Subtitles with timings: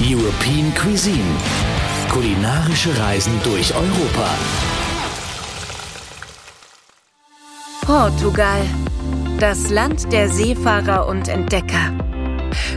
[0.00, 1.36] European Cuisine.
[2.08, 4.30] Kulinarische Reisen durch Europa.
[7.84, 8.60] Portugal.
[9.40, 11.92] Das Land der Seefahrer und Entdecker.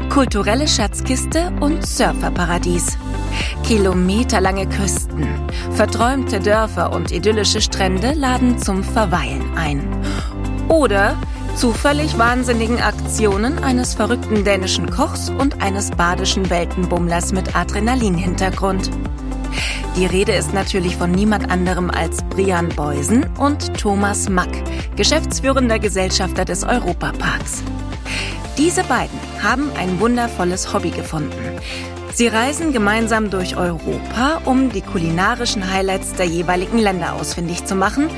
[0.10, 2.98] Kulturelle Schatzkiste und Surferparadies.
[3.64, 5.28] Kilometerlange Küsten,
[5.74, 9.88] verträumte Dörfer und idyllische Strände laden zum Verweilen ein.
[10.70, 11.16] Oder
[11.56, 18.90] zu völlig wahnsinnigen Aktionen eines verrückten dänischen Kochs und eines badischen Weltenbummlers mit Adrenalinhintergrund.
[19.96, 24.50] Die Rede ist natürlich von niemand anderem als Brian Beusen und Thomas Mack,
[24.96, 27.64] geschäftsführender Gesellschafter des Europaparks.
[28.58, 31.60] Diese beiden haben ein wundervolles Hobby gefunden.
[32.14, 38.10] Sie reisen gemeinsam durch Europa, um die kulinarischen Highlights der jeweiligen Länder ausfindig zu machen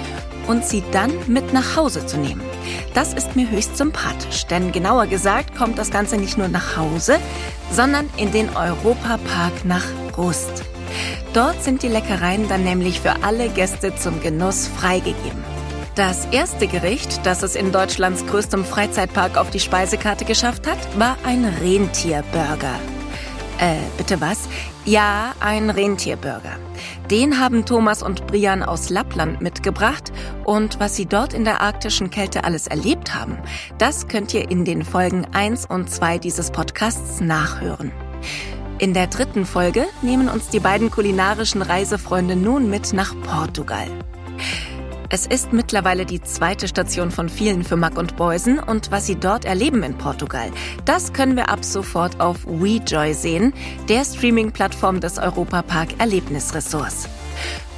[0.48, 2.42] und sie dann mit nach Hause zu nehmen.
[2.94, 7.18] Das ist mir höchst sympathisch, denn genauer gesagt kommt das Ganze nicht nur nach Hause,
[7.72, 9.86] sondern in den Europapark nach
[10.18, 10.64] Rust.
[11.34, 15.44] Dort sind die Leckereien dann nämlich für alle Gäste zum Genuss freigegeben.
[15.96, 21.18] Das erste Gericht, das es in Deutschlands größtem Freizeitpark auf die Speisekarte geschafft hat, war
[21.24, 22.80] ein Rentierburger.
[23.60, 24.50] Äh, bitte was?
[24.86, 26.58] Ja, ein Rentierburger.
[27.14, 30.12] Den haben Thomas und Brian aus Lappland mitgebracht
[30.46, 33.38] und was sie dort in der arktischen Kälte alles erlebt haben,
[33.78, 37.92] das könnt ihr in den Folgen 1 und 2 dieses Podcasts nachhören.
[38.80, 43.86] In der dritten Folge nehmen uns die beiden kulinarischen Reisefreunde nun mit nach Portugal.
[45.14, 49.16] Es ist mittlerweile die zweite Station von vielen für Mack und Beusen und was sie
[49.16, 50.50] dort erleben in Portugal,
[50.86, 53.54] das können wir ab sofort auf WeJoy sehen,
[53.88, 57.08] der Streaming-Plattform des Europapark Erlebnisressorts.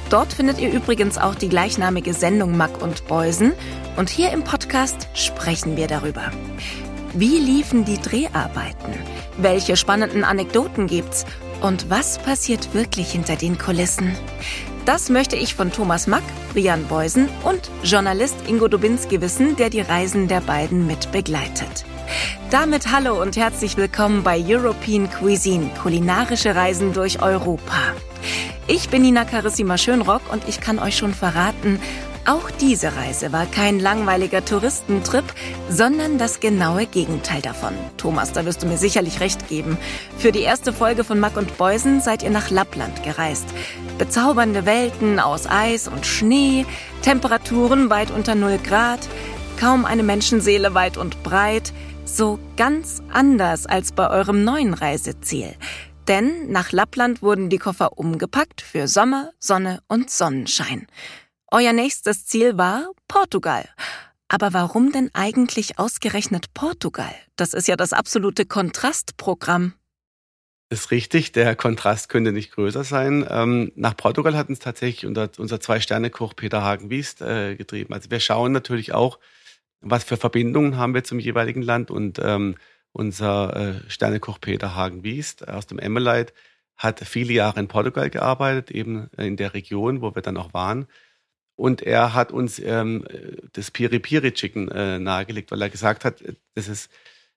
[0.08, 3.52] Dort findet ihr übrigens auch die gleichnamige Sendung Mack und Beusen
[3.98, 6.32] und hier im Podcast sprechen wir darüber.
[7.12, 8.94] Wie liefen die Dreharbeiten?
[9.36, 11.26] Welche spannenden Anekdoten gibt's?
[11.60, 14.16] Und was passiert wirklich hinter den Kulissen?
[14.86, 19.80] Das möchte ich von Thomas Mack, Brian Beusen und Journalist Ingo Dubinski wissen, der die
[19.80, 21.84] Reisen der beiden mit begleitet.
[22.52, 27.94] Damit hallo und herzlich willkommen bei European Cuisine, kulinarische Reisen durch Europa.
[28.68, 31.80] Ich bin Nina Carissima Schönrock und ich kann euch schon verraten,
[32.26, 35.24] auch diese Reise war kein langweiliger Touristentrip,
[35.68, 37.72] sondern das genaue Gegenteil davon.
[37.98, 39.78] Thomas, da wirst du mir sicherlich recht geben.
[40.18, 43.46] Für die erste Folge von Mack und Beusen seid ihr nach Lappland gereist.
[43.98, 46.66] Bezaubernde Welten aus Eis und Schnee,
[47.00, 49.08] Temperaturen weit unter 0 Grad,
[49.58, 51.72] kaum eine Menschenseele weit und breit,
[52.04, 55.54] so ganz anders als bei eurem neuen Reiseziel.
[56.08, 60.86] Denn nach Lappland wurden die Koffer umgepackt für Sommer, Sonne und Sonnenschein.
[61.50, 63.66] Euer nächstes Ziel war Portugal.
[64.28, 67.14] Aber warum denn eigentlich ausgerechnet Portugal?
[67.36, 69.72] Das ist ja das absolute Kontrastprogramm.
[70.68, 73.24] Ist richtig, der Kontrast könnte nicht größer sein.
[73.30, 77.94] Ähm, nach Portugal hat uns tatsächlich unser, unser Zwei-Sterne-Koch Peter Hagen-Wiest äh, getrieben.
[77.94, 79.20] Also wir schauen natürlich auch,
[79.80, 81.92] was für Verbindungen haben wir zum jeweiligen Land.
[81.92, 82.56] Und ähm,
[82.90, 86.32] unser äh, Sternekoch Peter Hagen-Wiest aus dem Emmeleit
[86.76, 90.88] hat viele Jahre in Portugal gearbeitet, eben in der Region, wo wir dann auch waren.
[91.56, 93.04] Und er hat uns ähm,
[93.52, 96.22] das Piri Piri Chicken äh, nahegelegt, weil er gesagt hat,
[96.54, 96.90] das ist,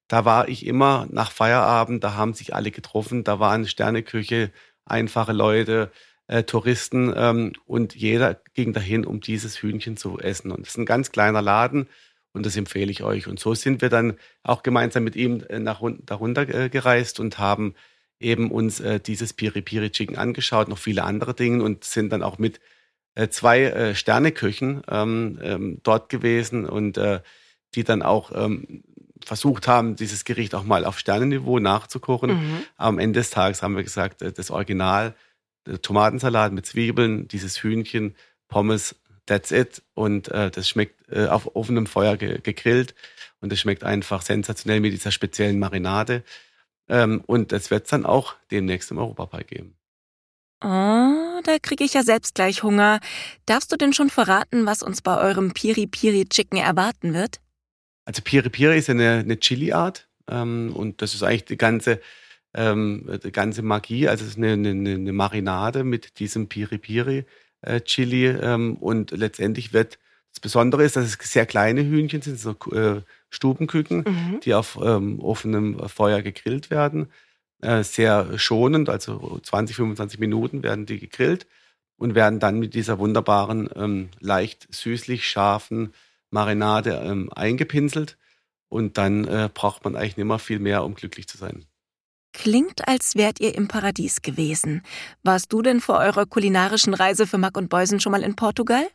[0.10, 4.52] da war ich immer nach Feierabend, da haben sich alle getroffen, da waren Sterneküche,
[4.84, 5.92] einfache Leute,
[6.28, 10.52] äh, Touristen ähm, und jeder ging dahin, um dieses Hühnchen zu essen.
[10.52, 11.88] Und das ist ein ganz kleiner Laden
[12.34, 13.28] und das empfehle ich euch.
[13.28, 17.38] Und so sind wir dann auch gemeinsam mit ihm äh, nach darunter äh, gereist und
[17.38, 17.76] haben
[18.20, 22.24] eben uns äh, dieses Piri Piri Chicken angeschaut, noch viele andere Dinge und sind dann
[22.24, 22.60] auch mit
[23.16, 27.22] äh, zwei äh, Sterneköchen ähm, ähm, dort gewesen und äh,
[27.76, 28.84] die dann auch ähm,
[29.24, 32.32] versucht haben, dieses Gericht auch mal auf Sternenniveau nachzukochen.
[32.32, 32.64] Mhm.
[32.78, 35.16] Am Ende des Tages haben wir gesagt, äh, das Original,
[35.66, 38.16] der Tomatensalat mit Zwiebeln, dieses Hühnchen,
[38.48, 39.84] Pommes, that's it.
[39.94, 42.96] Und äh, das schmeckt äh, auf offenem Feuer ge gegrillt
[43.42, 46.24] und es schmeckt einfach sensationell mit dieser speziellen Marinade.
[46.88, 49.76] Ähm, und das wird es dann auch demnächst im Europapark geben.
[50.62, 53.00] Oh, da kriege ich ja selbst gleich Hunger.
[53.46, 57.40] Darfst du denn schon verraten, was uns bei eurem Piri Piri Chicken erwarten wird?
[58.10, 62.02] Also Piri Piri ist eine, eine Chili-Art ähm, und das ist eigentlich die ganze,
[62.56, 64.08] ähm, die ganze Magie.
[64.08, 67.26] Also es ist eine, eine, eine Marinade mit diesem Piri Piri
[67.62, 70.00] äh, Chili ähm, und letztendlich wird
[70.32, 74.40] das Besondere ist, dass es sehr kleine Hühnchen sind, so äh, Stubenküken, mhm.
[74.44, 77.12] die auf ähm, offenem Feuer gegrillt werden.
[77.62, 81.46] Äh, sehr schonend, also 20, 25 Minuten werden die gegrillt
[81.96, 85.94] und werden dann mit dieser wunderbaren, ähm, leicht süßlich scharfen
[86.30, 88.18] Marinade ähm, eingepinselt.
[88.68, 91.66] Und dann äh, braucht man eigentlich nicht mehr viel mehr, um glücklich zu sein.
[92.34, 94.84] Klingt, als wärt ihr im Paradies gewesen.
[95.24, 98.88] Warst du denn vor eurer kulinarischen Reise für Mack und Beusen schon mal in Portugal?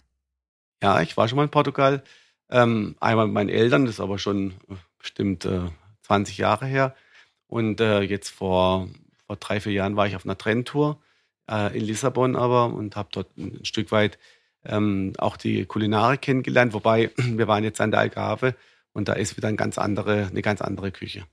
[0.82, 2.04] Ja, ich war schon mal in Portugal.
[2.50, 5.62] Ähm, einmal mit meinen Eltern, das ist aber schon äh, bestimmt äh,
[6.02, 6.94] 20 Jahre her.
[7.48, 8.88] Und äh, jetzt vor,
[9.26, 11.00] vor drei, vier Jahren war ich auf einer Trenntour
[11.50, 14.18] äh, in Lissabon aber und habe dort ein Stück weit
[14.66, 16.72] ähm, auch die Kulinarik kennengelernt.
[16.74, 18.54] Wobei wir waren jetzt an der Algarve
[18.92, 21.24] und da ist wieder eine ganz andere, eine ganz andere Küche.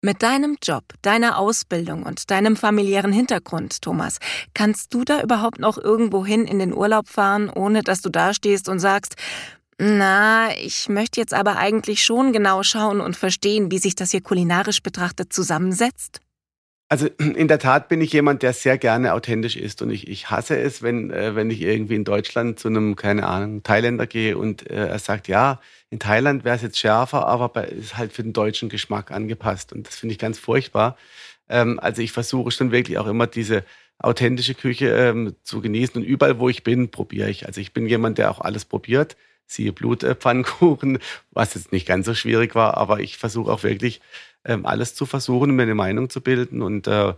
[0.00, 4.18] Mit deinem Job, deiner Ausbildung und deinem familiären Hintergrund, Thomas,
[4.54, 8.68] kannst du da überhaupt noch irgendwo hin in den Urlaub fahren, ohne dass du dastehst
[8.68, 9.16] und sagst,
[9.80, 14.20] na, ich möchte jetzt aber eigentlich schon genau schauen und verstehen, wie sich das hier
[14.20, 16.20] kulinarisch betrachtet zusammensetzt?
[16.90, 20.30] Also in der Tat bin ich jemand, der sehr gerne authentisch ist und ich, ich
[20.30, 24.38] hasse es, wenn, äh, wenn ich irgendwie in Deutschland zu einem, keine Ahnung, Thailänder gehe
[24.38, 28.22] und äh, er sagt, ja, in Thailand wäre es jetzt schärfer, aber ist halt für
[28.22, 30.96] den deutschen Geschmack angepasst und das finde ich ganz furchtbar.
[31.50, 33.64] Ähm, also ich versuche schon wirklich auch immer diese
[33.98, 37.46] authentische Küche ähm, zu genießen und überall, wo ich bin, probiere ich.
[37.46, 39.16] Also ich bin jemand, der auch alles probiert
[39.48, 40.98] siehe Blutpfannkuchen,
[41.32, 44.00] was jetzt nicht ganz so schwierig war, aber ich versuche auch wirklich
[44.44, 47.14] ähm, alles zu versuchen, mir eine Meinung zu bilden und äh,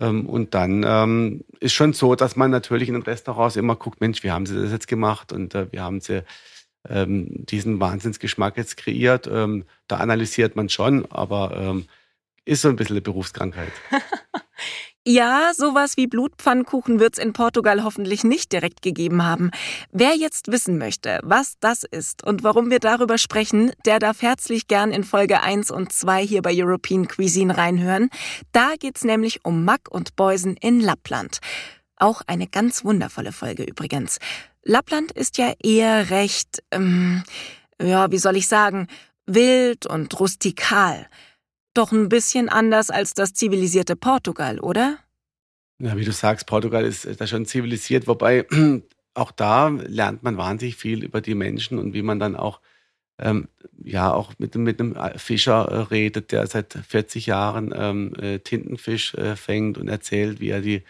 [0.00, 4.00] ähm, und dann ähm, ist schon so, dass man natürlich in den Restaurants immer guckt,
[4.00, 6.22] Mensch, wie haben sie das jetzt gemacht und äh, wie haben sie
[6.88, 9.26] ähm, diesen Wahnsinnsgeschmack jetzt kreiert.
[9.26, 11.86] Ähm, da analysiert man schon, aber ähm,
[12.44, 13.72] ist so ein bisschen eine Berufskrankheit.
[15.08, 19.52] Ja, sowas wie Blutpfannkuchen wird's in Portugal hoffentlich nicht direkt gegeben haben.
[19.92, 24.66] Wer jetzt wissen möchte, was das ist und warum wir darüber sprechen, der darf herzlich
[24.66, 28.10] gern in Folge 1 und 2 hier bei European Cuisine reinhören.
[28.50, 31.38] Da geht's nämlich um Mack und Beusen in Lappland.
[31.94, 34.18] Auch eine ganz wundervolle Folge übrigens.
[34.64, 37.22] Lappland ist ja eher recht, ähm,
[37.80, 38.88] ja, wie soll ich sagen,
[39.26, 41.06] wild und rustikal.
[41.76, 44.96] Doch ein bisschen anders als das zivilisierte Portugal, oder?
[45.78, 48.46] Ja, wie du sagst, Portugal ist da schon zivilisiert, wobei
[49.14, 52.60] auch da lernt man wahnsinnig viel über die Menschen und wie man dann auch
[53.18, 53.48] ähm,
[53.84, 59.12] ja auch mit, mit einem Fischer äh, redet, der seit 40 Jahren ähm, äh, Tintenfisch
[59.12, 60.82] äh, fängt und erzählt, wie er die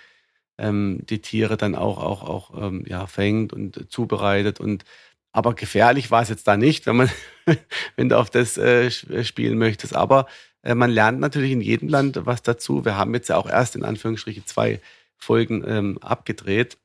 [0.56, 4.84] ähm, die Tiere dann auch auch auch ähm, ja fängt und zubereitet und
[5.32, 7.10] aber gefährlich war es jetzt da nicht, wenn man
[7.96, 9.94] wenn du auf das äh, spielen möchtest.
[9.94, 10.26] Aber äh,
[10.74, 12.84] man lernt natürlich in jedem Land was dazu.
[12.84, 14.80] Wir haben jetzt ja auch erst in Anführungsstrichen zwei
[15.16, 16.78] Folgen ähm, abgedreht.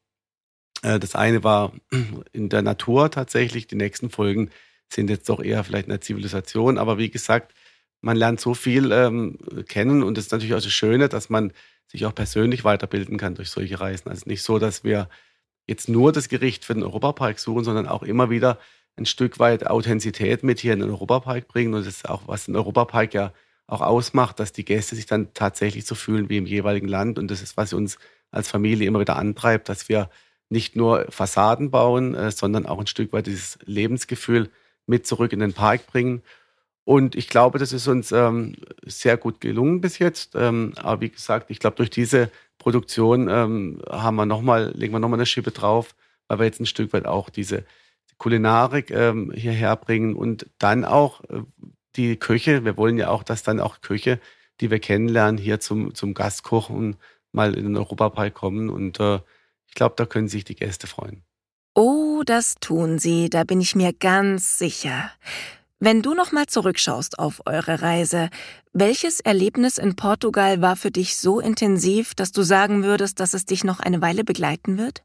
[0.84, 1.74] Äh, das eine war
[2.32, 3.68] in der Natur tatsächlich.
[3.68, 4.52] Die nächsten Folgen
[4.90, 6.78] sind jetzt doch eher vielleicht in der Zivilisation.
[6.78, 7.54] Aber wie gesagt,
[8.02, 9.38] man lernt so viel ähm,
[9.68, 11.54] kennen und es ist natürlich auch das Schöne, dass man
[11.88, 14.10] sich auch persönlich weiterbilden kann durch solche Reisen.
[14.10, 15.10] Also nicht so, dass wir
[15.68, 18.60] jetzt nur das Gericht für den Europapark suchen, sondern auch immer wieder
[18.98, 21.74] ein Stück weit Authentizität mit hier in den Europapark bringen.
[21.74, 23.34] Und das ist auch, was den Europapark ja
[23.72, 27.18] auch ausmacht, dass die Gäste sich dann tatsächlich so fühlen wie im jeweiligen Land.
[27.18, 27.98] Und das ist, was uns
[28.30, 30.10] als Familie immer wieder antreibt, dass wir
[30.50, 34.50] nicht nur Fassaden bauen, äh, sondern auch ein Stück weit dieses Lebensgefühl
[34.86, 36.22] mit zurück in den Park bringen.
[36.84, 40.36] Und ich glaube, das ist uns ähm, sehr gut gelungen bis jetzt.
[40.36, 44.94] Ähm, aber wie gesagt, ich glaube, durch diese Produktion ähm, haben wir noch mal, legen
[44.94, 45.96] wir nochmal eine Schippe drauf,
[46.28, 47.64] weil wir jetzt ein Stück weit auch diese
[48.18, 51.42] Kulinarik ähm, hierher bringen und dann auch, äh,
[51.96, 54.20] die Köche, wir wollen ja auch, dass dann auch Köche,
[54.60, 56.98] die wir kennenlernen, hier zum, zum Gastkochen
[57.32, 58.70] mal in den Europapark kommen.
[58.70, 59.20] Und äh,
[59.68, 61.24] ich glaube, da können sich die Gäste freuen.
[61.74, 65.12] Oh, das tun sie, da bin ich mir ganz sicher.
[65.80, 68.30] Wenn du nochmal zurückschaust auf eure Reise,
[68.72, 73.46] welches Erlebnis in Portugal war für dich so intensiv, dass du sagen würdest, dass es
[73.46, 75.02] dich noch eine Weile begleiten wird?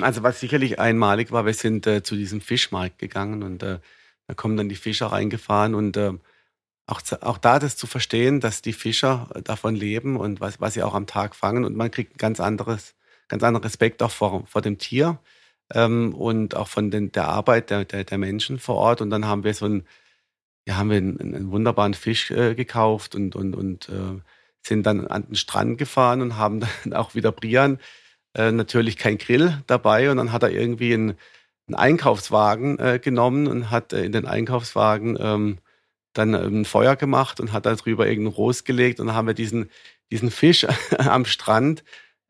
[0.00, 3.78] Also was sicherlich einmalig war, wir sind äh, zu diesem Fischmarkt gegangen und äh,
[4.26, 6.12] da kommen dann die Fischer reingefahren und äh,
[6.86, 10.82] auch, auch da das zu verstehen, dass die Fischer davon leben und was, was sie
[10.82, 12.94] auch am Tag fangen und man kriegt ein ganz anderes,
[13.28, 15.18] ganz anderen Respekt auch vor, vor dem Tier
[15.72, 19.00] ähm, und auch von den, der Arbeit der, der, der Menschen vor Ort.
[19.00, 19.86] Und dann haben wir so ein,
[20.66, 24.20] ja, haben wir einen, einen wunderbaren Fisch äh, gekauft und, und, und äh,
[24.62, 27.78] sind dann an den Strand gefahren und haben dann auch wieder Brian
[28.34, 30.10] äh, natürlich kein Grill dabei.
[30.10, 31.14] Und dann hat er irgendwie ein
[31.66, 35.58] einen Einkaufswagen äh, genommen und hat äh, in den Einkaufswagen ähm,
[36.12, 39.34] dann ähm, ein Feuer gemacht und hat darüber irgendein Rost gelegt und dann haben wir
[39.34, 39.70] diesen,
[40.10, 40.66] diesen Fisch
[40.98, 41.84] am Strand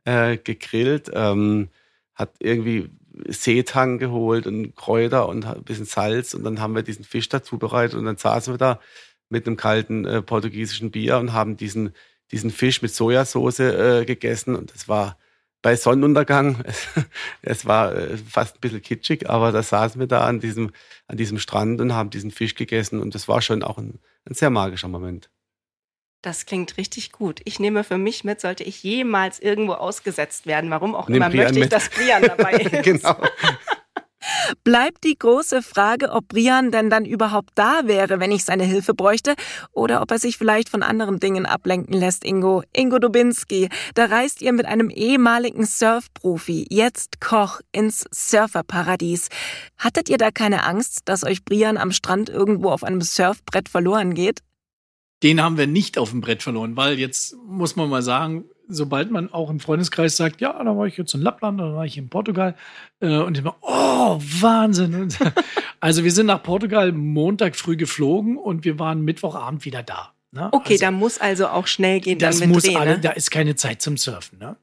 [0.05, 1.69] äh, gegrillt, ähm,
[2.14, 2.91] hat irgendwie
[3.29, 7.59] Seetang geholt und Kräuter und ein bisschen Salz und dann haben wir diesen Fisch dazu
[7.59, 8.81] bereitet und dann saßen wir da
[9.29, 11.93] mit einem kalten äh, portugiesischen Bier und haben diesen,
[12.33, 15.17] diesen Fisch mit Sojasauce äh, gegessen und das war
[15.64, 16.62] bei Sonnenuntergang.
[16.64, 16.88] Es,
[17.42, 20.71] es, war äh, fast ein bisschen kitschig, aber da saßen wir da an diesem,
[21.09, 24.35] an diesem Strand und haben diesen Fisch gegessen und das war schon auch ein, ein
[24.35, 25.30] sehr magischer Moment.
[26.21, 27.40] Das klingt richtig gut.
[27.44, 31.30] Ich nehme für mich mit, sollte ich jemals irgendwo ausgesetzt werden, warum auch Nimm immer,
[31.30, 31.73] Brian möchte ich, mit.
[31.73, 32.83] dass Brian dabei ist.
[32.83, 33.16] genau.
[34.65, 38.95] Bleibt die große Frage, ob Brian denn dann überhaupt da wäre, wenn ich seine Hilfe
[38.95, 39.35] bräuchte,
[39.73, 42.63] oder ob er sich vielleicht von anderen Dingen ablenken lässt, Ingo.
[42.73, 49.29] Ingo Dubinski, da reist ihr mit einem ehemaligen Surfprofi, jetzt Koch, ins Surferparadies.
[49.79, 54.15] Hattet ihr da keine Angst, dass euch Brian am Strand irgendwo auf einem Surfbrett verloren
[54.15, 54.41] geht?
[55.25, 59.11] Den haben wir nicht auf dem Brett verloren, weil jetzt muss man mal sagen, sobald
[59.11, 61.97] man auch im Freundeskreis sagt, ja, da war ich jetzt in Lappland, da war ich
[61.97, 62.54] in Portugal,
[63.00, 64.95] äh, und immer, oh, Wahnsinn.
[64.95, 65.19] Und,
[65.81, 70.12] also wir sind nach Portugal Montag früh geflogen und wir waren Mittwochabend wieder da.
[70.31, 70.49] Ne?
[70.52, 73.00] Okay, also, da muss also auch schnell gehen das dann mit muss Dreh, alle, ne?
[73.00, 74.38] da ist keine Zeit zum Surfen.
[74.38, 74.57] Ne?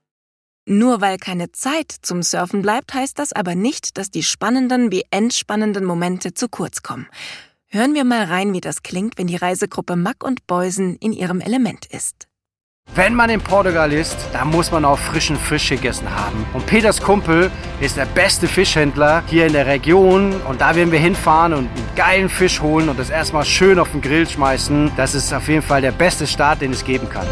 [0.66, 5.06] Nur weil keine Zeit zum Surfen bleibt, heißt das aber nicht, dass die spannenden wie
[5.10, 7.08] entspannenden Momente zu kurz kommen.
[7.74, 11.40] Hören wir mal rein, wie das klingt, wenn die Reisegruppe Mack und Beusen in ihrem
[11.40, 12.28] Element ist.
[12.96, 16.46] Wenn man in Portugal ist, dann muss man auch frischen Fisch gegessen haben.
[16.54, 17.50] Und Peters Kumpel
[17.80, 20.34] ist der beste Fischhändler hier in der Region.
[20.50, 23.90] Und da werden wir hinfahren und einen geilen Fisch holen und das erstmal schön auf
[23.92, 24.92] den Grill schmeißen.
[24.98, 27.26] Das ist auf jeden Fall der beste Start, den es geben kann.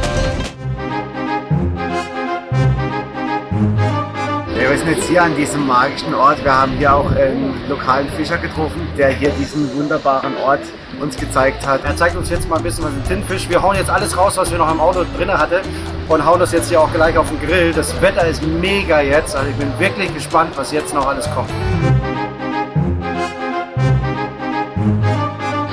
[4.70, 6.44] Wir sind jetzt hier an diesem magischen Ort.
[6.44, 10.60] Wir haben hier auch einen lokalen Fischer getroffen, der hier diesen wunderbaren Ort
[11.02, 11.84] uns gezeigt hat.
[11.86, 13.50] Er zeigt uns jetzt mal ein bisschen was im Tintenfisch.
[13.50, 15.62] Wir hauen jetzt alles raus, was wir noch im Auto drin hatten
[16.08, 17.74] und hauen das jetzt hier auch gleich auf den Grill.
[17.74, 19.36] Das Wetter ist mega jetzt.
[19.36, 21.50] Also ich bin wirklich gespannt, was jetzt noch alles kommt.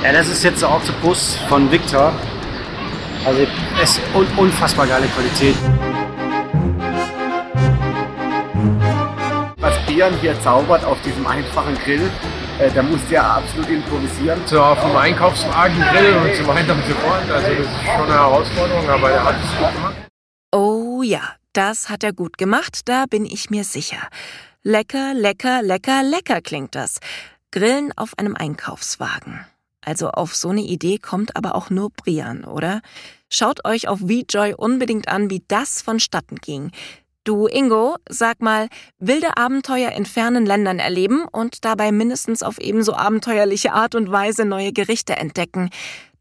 [0.03, 2.11] Ja, das ist jetzt der Oktopus von Victor.
[3.25, 3.41] Also
[3.83, 5.55] es ist un unfassbar geile Qualität.
[9.97, 12.11] Björn hier zaubert auf diesem einfachen Grill,
[12.59, 14.39] äh, da musst du ja absolut improvisieren.
[14.45, 17.27] so auf dem Einkaufswagen grillen und so weiter und so fort.
[17.27, 19.95] Also das ist schon eine Herausforderung, aber er hat es gut gemacht.
[20.51, 21.23] Oh ja,
[21.53, 24.07] das hat er gut gemacht, da bin ich mir sicher.
[24.61, 26.99] Lecker, lecker, lecker, lecker klingt das.
[27.51, 29.47] Grillen auf einem Einkaufswagen.
[29.83, 32.81] Also auf so eine Idee kommt aber auch nur Brian, oder?
[33.31, 36.71] Schaut euch auf VJoy unbedingt an, wie das vonstatten ging.
[37.27, 38.69] Du, Ingo, sag mal,
[38.99, 44.45] wilde Abenteuer in fernen Ländern erleben und dabei mindestens auf ebenso abenteuerliche Art und Weise
[44.45, 45.69] neue Gerichte entdecken.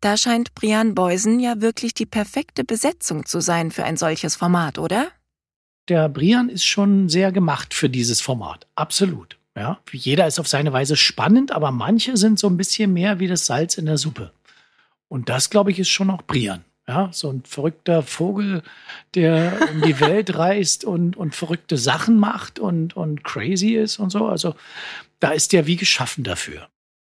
[0.00, 4.80] Da scheint Brian Beusen ja wirklich die perfekte Besetzung zu sein für ein solches Format,
[4.80, 5.06] oder?
[5.88, 8.66] Der Brian ist schon sehr gemacht für dieses Format.
[8.74, 9.38] Absolut.
[9.54, 13.28] Ja, jeder ist auf seine Weise spannend, aber manche sind so ein bisschen mehr wie
[13.28, 14.32] das Salz in der Suppe.
[15.06, 16.64] Und das, glaube ich, ist schon auch Brian.
[16.88, 18.62] Ja, so ein verrückter Vogel,
[19.14, 24.10] der um die Welt reist und, und verrückte Sachen macht und, und crazy ist und
[24.10, 24.26] so.
[24.26, 24.54] Also
[25.18, 26.68] da ist der wie geschaffen dafür.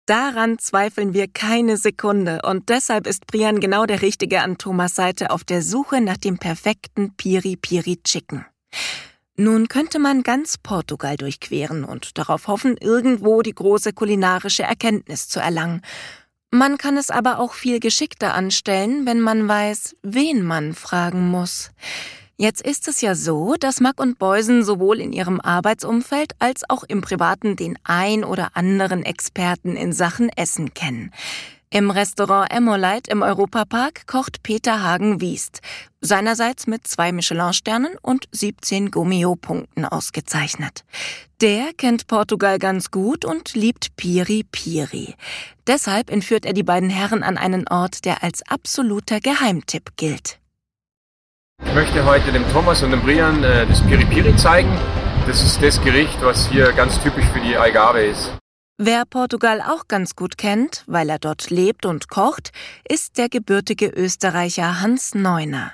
[0.07, 5.31] Daran zweifeln wir keine Sekunde und deshalb ist Brian genau der Richtige an Thomas Seite
[5.31, 8.45] auf der Suche nach dem perfekten Piri Piri Chicken.
[9.37, 15.41] Nun könnte man ganz Portugal durchqueren und darauf hoffen, irgendwo die große kulinarische Erkenntnis zu
[15.41, 15.81] erlangen.
[16.55, 21.71] Man kann es aber auch viel geschickter anstellen, wenn man weiß, wen man fragen muss.
[22.37, 26.85] Jetzt ist es ja so, dass Mack und Beusen sowohl in ihrem Arbeitsumfeld als auch
[26.85, 31.11] im Privaten den ein oder anderen Experten in Sachen Essen kennen.
[31.75, 35.63] Im Restaurant Emolite im Europapark kocht Peter Hagen-Wiest,
[36.03, 40.85] seinerseits mit zwei Michelin-Sternen und 17 Gummio-Punkten ausgezeichnet.
[41.41, 45.15] Der kennt Portugal ganz gut und liebt Piri Piri.
[45.67, 50.41] Deshalb entführt er die beiden Herren an einen Ort, der als absoluter Geheimtipp gilt.
[51.65, 54.79] Ich möchte heute dem Thomas und dem Brian äh, das Piri Piri zeigen.
[55.27, 58.31] Das ist das Gericht, was hier ganz typisch für die Algarve ist.
[58.79, 62.53] Wer Portugal auch ganz gut kennt, weil er dort lebt und kocht,
[62.89, 65.73] ist der gebürtige Österreicher Hans Neuner.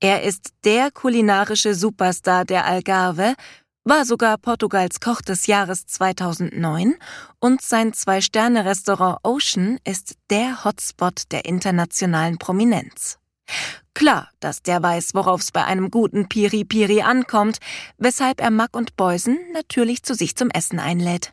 [0.00, 3.34] Er ist der kulinarische Superstar der Algarve,
[3.84, 6.96] war sogar Portugals Koch des Jahres 2009
[7.38, 13.18] und sein Zwei-Sterne-Restaurant Ocean ist der Hotspot der internationalen Prominenz.
[13.94, 17.58] Klar, dass der weiß, worauf's bei einem guten Piri Piri ankommt,
[17.96, 21.32] weshalb er Mack und Beusen natürlich zu sich zum Essen einlädt.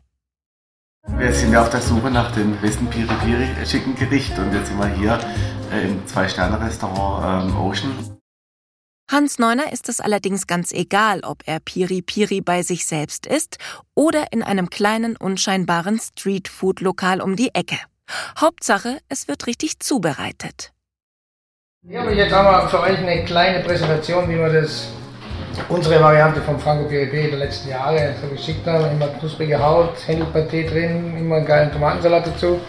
[1.06, 4.68] Wir sind ja auf der Suche nach dem besten Piri Piri Chicken Gericht und jetzt
[4.68, 5.18] sind wir hier
[5.70, 8.18] äh, im Zwei-Sterne-Restaurant ähm, Ocean.
[9.10, 13.58] Hans Neuner ist es allerdings ganz egal, ob er Piri Piri bei sich selbst isst
[13.94, 17.76] oder in einem kleinen, unscheinbaren Streetfood-Lokal um die Ecke.
[18.40, 20.72] Hauptsache, es wird richtig zubereitet.
[21.86, 24.88] Ja, aber jetzt haben wir für euch eine kleine Präsentation, wie wir das,
[25.68, 28.84] unsere Variante vom Franco PRP der letzten Jahre so geschickt haben.
[28.92, 32.60] Immer knusprige Haut, Händelpaté drin, immer einen geilen Tomatensalat dazu.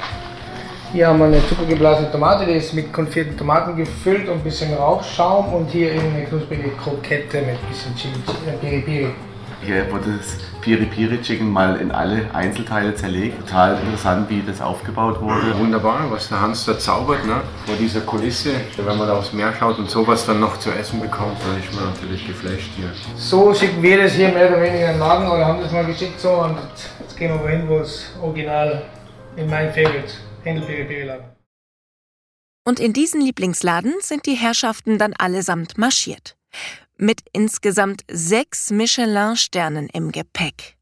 [0.92, 4.74] Hier haben wir eine zuckergeblasene Tomate, die ist mit konfitierten Tomaten gefüllt und ein bisschen
[4.74, 8.14] Rauchschaum und hier eben eine knusprige Krokette mit ein bisschen Chili,
[8.48, 9.10] äh, Piri Piri.
[9.66, 13.40] Hier wurde das Piri Piri Chicken mal in alle Einzelteile zerlegt.
[13.40, 15.58] Total interessant, wie das aufgebaut wurde.
[15.58, 17.42] Wunderbar, was der Hans da zaubert, ne?
[17.66, 18.52] vor dieser Kulisse.
[18.78, 21.74] Wenn man da aufs Meer schaut und sowas dann noch zu essen bekommt, dann ist
[21.74, 22.92] man natürlich geflasht hier.
[23.16, 25.86] So schicken wir das hier mehr oder weniger in den Laden oder haben das mal
[25.86, 26.58] geschickt so und
[27.00, 28.84] jetzt gehen wir wohin, wo es original
[29.36, 31.26] in mein Favorite, Händel Piri Piri Laden.
[32.68, 36.36] Und in diesen Lieblingsladen sind die Herrschaften dann allesamt marschiert.
[36.98, 40.78] Mit insgesamt sechs Michelin-Sternen im Gepäck.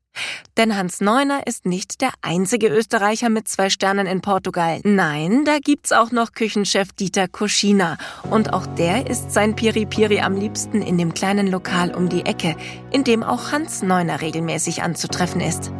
[0.58, 4.79] Denn Hans Neuner ist nicht der einzige Österreicher mit zwei Sternen in Portugal.
[4.84, 7.98] Nein, da gibt's auch noch Küchenchef Dieter Kuschina.
[8.29, 12.27] Und auch der isst sein Piri Piri am liebsten in dem kleinen Lokal um die
[12.27, 12.55] Ecke,
[12.91, 15.72] in dem auch Hans Neuner regelmäßig anzutreffen ist.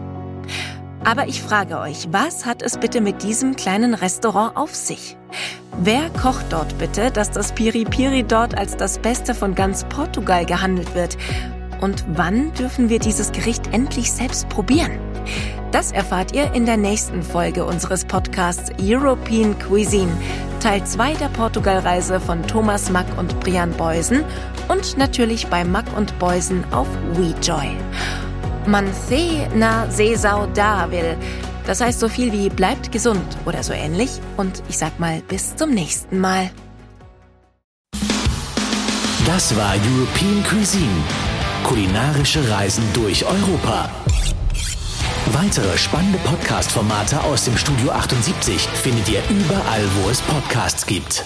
[1.06, 5.18] Aber ich frage euch, was hat es bitte mit diesem kleinen Restaurant auf sich?
[5.78, 10.46] Wer kocht dort bitte, dass das Piri Piri dort als das Beste von ganz Portugal
[10.46, 11.18] gehandelt wird?
[11.82, 14.98] Und wann dürfen wir dieses Gericht endlich selbst probieren?
[15.74, 20.12] Das erfahrt ihr in der nächsten Folge unseres Podcasts European Cuisine,
[20.62, 24.24] Teil 2 der Portugalreise von Thomas Mack und Brian Beusen
[24.70, 27.76] und natürlich bei Mack und Beusen auf WeJoy.
[28.66, 31.18] Man se na se saudavel.
[31.66, 34.20] Das heißt so viel wie bleibt gesund oder so ähnlich.
[34.38, 36.50] Und ich sag mal bis zum nächsten Mal.
[39.26, 41.04] Das war European Cuisine.
[41.64, 43.90] Kulinarische Reisen durch Europa.
[45.28, 51.26] Weitere spannende Podcast-Formate aus dem Studio 78 findet ihr überall, wo es Podcasts gibt.